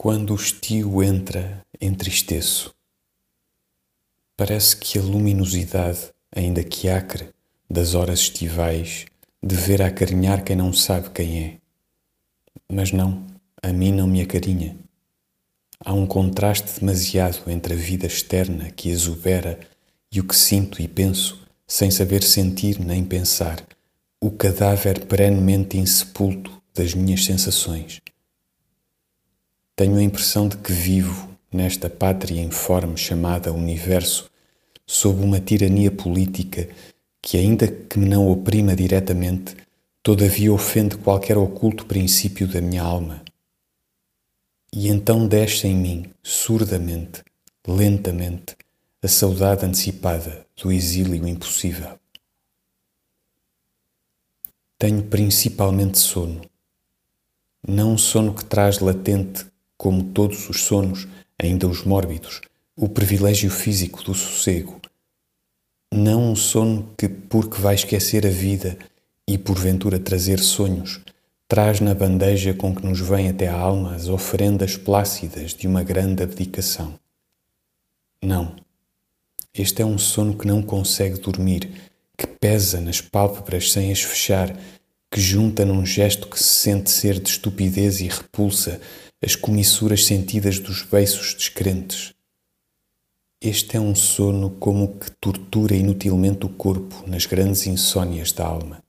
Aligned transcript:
Quando 0.00 0.30
o 0.30 0.36
estio 0.36 1.02
entra, 1.02 1.60
entristeço. 1.80 2.72
Parece 4.36 4.76
que 4.76 4.96
a 4.96 5.02
luminosidade, 5.02 6.12
ainda 6.30 6.62
que 6.62 6.88
acre, 6.88 7.30
das 7.68 7.96
horas 7.96 8.20
estivais, 8.20 9.06
dever 9.42 9.82
acarinhar 9.82 10.44
quem 10.44 10.54
não 10.54 10.72
sabe 10.72 11.10
quem 11.10 11.42
é. 11.42 11.58
Mas 12.72 12.92
não, 12.92 13.26
a 13.60 13.72
mim 13.72 13.90
não 13.90 14.06
me 14.06 14.22
acarinha. 14.22 14.76
Há 15.84 15.92
um 15.92 16.06
contraste 16.06 16.78
demasiado 16.78 17.50
entre 17.50 17.74
a 17.74 17.76
vida 17.76 18.06
externa 18.06 18.70
que 18.70 18.90
exubera 18.90 19.58
e 20.12 20.20
o 20.20 20.24
que 20.24 20.36
sinto 20.36 20.80
e 20.80 20.86
penso, 20.86 21.44
sem 21.66 21.90
saber 21.90 22.22
sentir 22.22 22.78
nem 22.78 23.04
pensar, 23.04 23.66
o 24.20 24.30
cadáver 24.30 25.06
perenemente 25.06 25.76
insepulto 25.76 26.62
das 26.72 26.94
minhas 26.94 27.24
sensações. 27.24 28.00
Tenho 29.78 29.96
a 29.96 30.02
impressão 30.02 30.48
de 30.48 30.56
que 30.56 30.72
vivo 30.72 31.28
nesta 31.52 31.88
pátria 31.88 32.42
informe 32.42 32.96
chamada 32.96 33.52
Universo, 33.52 34.28
sob 34.84 35.22
uma 35.22 35.38
tirania 35.38 35.88
política 35.88 36.68
que, 37.22 37.38
ainda 37.38 37.68
que 37.68 37.96
me 37.96 38.08
não 38.08 38.28
oprima 38.28 38.74
diretamente, 38.74 39.56
todavia 40.02 40.52
ofende 40.52 40.96
qualquer 40.96 41.38
oculto 41.38 41.86
princípio 41.86 42.48
da 42.48 42.60
minha 42.60 42.82
alma. 42.82 43.22
E 44.72 44.88
então 44.88 45.28
desce 45.28 45.68
em 45.68 45.76
mim, 45.76 46.10
surdamente, 46.24 47.22
lentamente, 47.64 48.56
a 49.00 49.06
saudade 49.06 49.64
antecipada 49.64 50.44
do 50.60 50.72
exílio 50.72 51.24
impossível. 51.24 51.96
Tenho 54.76 55.04
principalmente 55.04 56.00
sono. 56.00 56.40
Não 57.64 57.92
um 57.92 57.98
sono 57.98 58.34
que 58.34 58.44
traz 58.44 58.80
latente 58.80 59.46
como 59.78 60.02
todos 60.02 60.50
os 60.50 60.64
sonos, 60.64 61.06
ainda 61.40 61.68
os 61.68 61.84
mórbidos, 61.84 62.40
o 62.76 62.88
privilégio 62.88 63.48
físico 63.48 64.02
do 64.02 64.12
sossego. 64.12 64.80
Não 65.94 66.32
um 66.32 66.36
sono 66.36 66.92
que, 66.98 67.08
porque 67.08 67.60
vai 67.60 67.76
esquecer 67.76 68.26
a 68.26 68.30
vida 68.30 68.76
e 69.26 69.38
porventura 69.38 69.98
trazer 69.98 70.40
sonhos, 70.40 71.00
traz 71.46 71.80
na 71.80 71.94
bandeja 71.94 72.52
com 72.52 72.74
que 72.74 72.84
nos 72.84 73.00
vem 73.00 73.28
até 73.28 73.46
a 73.46 73.56
alma 73.56 73.94
as 73.94 74.08
oferendas 74.08 74.76
plácidas 74.76 75.54
de 75.54 75.66
uma 75.66 75.82
grande 75.82 76.22
abdicação. 76.22 76.98
Não. 78.22 78.56
Este 79.54 79.80
é 79.80 79.86
um 79.86 79.96
sono 79.96 80.36
que 80.36 80.46
não 80.46 80.60
consegue 80.60 81.18
dormir, 81.20 81.70
que 82.16 82.26
pesa 82.26 82.80
nas 82.80 83.00
pálpebras 83.00 83.72
sem 83.72 83.92
as 83.92 84.02
fechar, 84.02 84.54
que 85.10 85.20
junta 85.20 85.64
num 85.64 85.86
gesto 85.86 86.28
que 86.28 86.38
se 86.38 86.44
sente 86.44 86.90
ser 86.90 87.18
de 87.18 87.30
estupidez 87.30 88.00
e 88.00 88.08
repulsa 88.08 88.80
as 89.20 89.34
comissuras 89.34 90.04
sentidas 90.04 90.60
dos 90.60 90.82
beiços 90.82 91.34
descrentes. 91.34 92.14
Este 93.40 93.76
é 93.76 93.80
um 93.80 93.94
sono 93.94 94.50
como 94.50 94.96
que 94.96 95.10
tortura 95.12 95.74
inutilmente 95.74 96.46
o 96.46 96.48
corpo 96.48 97.04
nas 97.06 97.26
grandes 97.26 97.66
insônias 97.66 98.32
da 98.32 98.46
alma. 98.46 98.82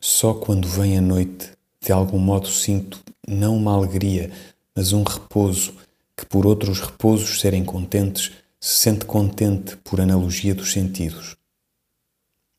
Só 0.00 0.34
quando 0.34 0.66
vem 0.66 0.98
a 0.98 1.00
noite, 1.00 1.52
de 1.80 1.92
algum 1.92 2.18
modo 2.18 2.48
sinto 2.48 3.00
não 3.26 3.56
uma 3.56 3.72
alegria, 3.72 4.32
mas 4.74 4.92
um 4.92 5.04
repouso, 5.04 5.74
que 6.16 6.26
por 6.26 6.44
outros 6.44 6.80
repousos 6.80 7.40
serem 7.40 7.64
contentes, 7.64 8.32
se 8.60 8.78
sente 8.78 9.04
contente 9.04 9.76
por 9.76 10.00
analogia 10.00 10.54
dos 10.54 10.72
sentidos. 10.72 11.36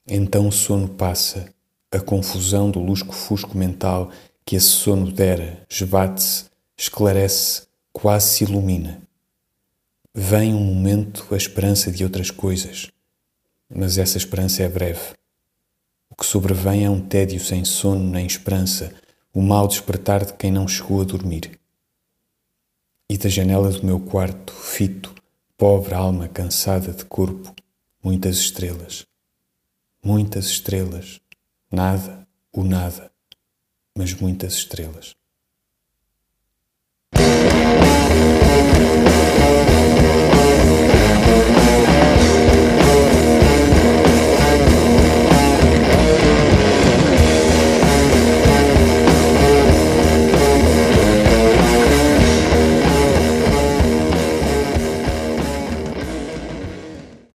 Então 0.07 0.47
o 0.47 0.51
sono 0.51 0.87
passa, 0.87 1.53
a 1.91 1.99
confusão 1.99 2.71
do 2.71 2.79
lusco-fusco 2.79 3.57
mental 3.57 4.09
que 4.45 4.55
esse 4.55 4.67
sono 4.67 5.11
dera, 5.11 5.65
esbate-se, 5.69 6.45
esclarece, 6.77 7.63
quase 7.91 8.27
se 8.27 8.43
ilumina. 8.43 9.01
Vem 10.13 10.53
um 10.53 10.59
momento 10.59 11.27
a 11.31 11.37
esperança 11.37 11.91
de 11.91 12.03
outras 12.03 12.29
coisas, 12.29 12.91
mas 13.73 13.97
essa 13.97 14.17
esperança 14.17 14.63
é 14.63 14.69
breve. 14.69 15.13
O 16.09 16.15
que 16.15 16.25
sobrevém 16.25 16.85
é 16.85 16.89
um 16.89 17.01
tédio 17.01 17.39
sem 17.39 17.65
sono 17.65 18.03
nem 18.03 18.25
esperança, 18.25 18.93
o 19.33 19.41
mal 19.41 19.67
despertar 19.67 20.25
de 20.25 20.33
quem 20.33 20.51
não 20.51 20.67
chegou 20.67 21.01
a 21.01 21.05
dormir. 21.05 21.59
E 23.09 23.17
da 23.17 23.29
janela 23.29 23.71
do 23.71 23.85
meu 23.85 23.99
quarto, 23.99 24.53
fito, 24.53 25.13
pobre 25.57 25.93
alma 25.93 26.27
cansada 26.27 26.91
de 26.91 27.05
corpo, 27.05 27.53
muitas 28.03 28.37
estrelas. 28.37 29.05
Muitas 30.03 30.45
estrelas. 30.45 31.19
Nada, 31.71 32.27
o 32.51 32.63
nada 32.63 33.12
mas 33.97 34.13
muitas 34.13 34.53
estrelas. 34.53 35.13